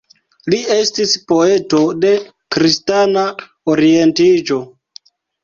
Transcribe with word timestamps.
Li 0.51 0.59
estis 0.75 1.11
poeto 1.31 1.81
de 2.07 2.13
kristana 2.57 3.27
orientiĝo. 3.75 4.61